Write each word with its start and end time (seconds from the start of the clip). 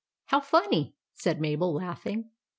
"How 0.31 0.39
funny!" 0.39 0.95
said 1.21 1.39
Mabel, 1.39 1.75
laughing. 1.75 2.31